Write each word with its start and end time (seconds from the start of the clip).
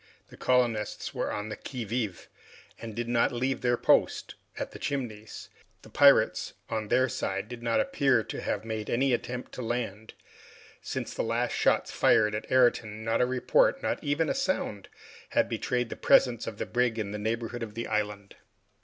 The 0.29 0.35
colonists 0.37 1.13
were 1.13 1.31
on 1.31 1.49
the 1.49 1.55
qui 1.55 1.83
vive, 1.83 2.27
and 2.81 2.95
did 2.95 3.07
not 3.07 3.31
leave 3.31 3.61
their 3.61 3.77
post 3.77 4.33
at 4.57 4.71
the 4.71 4.79
Chimneys. 4.79 5.49
The 5.83 5.91
pirates, 5.91 6.53
on 6.71 6.87
their 6.87 7.07
side, 7.07 7.47
did 7.47 7.61
not 7.61 7.79
appear 7.79 8.23
to 8.23 8.41
have 8.41 8.65
made 8.65 8.89
any 8.89 9.13
attempt 9.13 9.51
to 9.51 9.61
land. 9.61 10.15
Since 10.81 11.13
the 11.13 11.21
last 11.21 11.51
shots 11.51 11.91
fired 11.91 12.33
at 12.33 12.51
Ayrton 12.51 13.03
not 13.03 13.21
a 13.21 13.27
report, 13.27 13.83
not 13.83 14.03
even 14.03 14.27
a 14.27 14.33
sound, 14.33 14.89
had 15.37 15.47
betrayed 15.47 15.89
the 15.89 15.95
presence 15.95 16.47
of 16.47 16.57
the 16.57 16.65
brig 16.65 16.97
in 16.97 17.11
the 17.11 17.19
neighborhood 17.19 17.61
of 17.61 17.75
the 17.75 17.85
island. 17.85 18.35